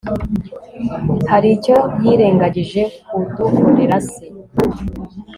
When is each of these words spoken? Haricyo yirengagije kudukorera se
Haricyo 1.31 1.77
yirengagije 2.03 2.81
kudukorera 3.07 3.97
se 4.07 4.21